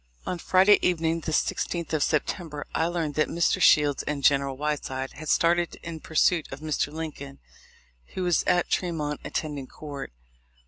[0.25, 3.61] On Friday evening, the 16th of September, I learned that Mr.
[3.61, 6.91] Shields and General Whiteside had started in pursuit of Mr.
[6.91, 7.37] Lincoln,
[8.15, 10.11] who was at Tre mont, attending court.